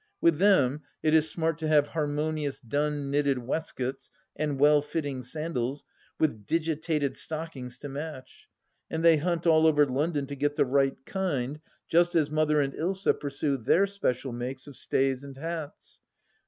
[0.19, 5.85] With them it is smart to have harmonious dun knitted waistcoats and well fitting sandals
[6.17, 8.47] with digitated stockings to match,
[8.89, 12.73] and they hunt all over London to get the right kind, just as Mother and
[12.73, 16.01] Ilsa pursue their special makes of stays and hats.